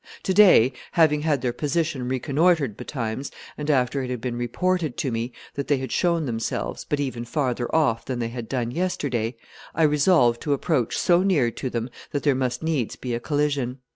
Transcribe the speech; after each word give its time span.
"To 0.23 0.33
day, 0.33 0.73
having 0.93 1.21
had 1.21 1.43
their 1.43 1.53
position 1.53 2.09
reconnoitred 2.09 2.75
betimes, 2.75 3.29
and 3.55 3.69
after 3.69 4.01
it 4.01 4.09
had 4.09 4.19
been 4.19 4.35
reported 4.35 4.97
to 4.97 5.11
me 5.11 5.31
that 5.53 5.67
they 5.67 5.77
had 5.77 5.91
shown 5.91 6.25
themselves, 6.25 6.83
but 6.89 6.99
even 6.99 7.23
farther 7.23 7.67
off 7.75 8.05
than 8.05 8.17
they 8.17 8.29
had 8.29 8.49
done 8.49 8.71
yesterday, 8.71 9.35
I 9.75 9.83
resolved 9.83 10.41
to 10.41 10.53
approach 10.53 10.97
so 10.97 11.21
near 11.21 11.51
to 11.51 11.69
them 11.69 11.87
that 12.13 12.23
there 12.23 12.33
must 12.33 12.63
needs 12.63 12.95
be 12.95 13.13
a 13.13 13.19
collision. 13.19 13.77